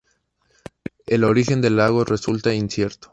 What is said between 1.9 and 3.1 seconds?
resulta incierto.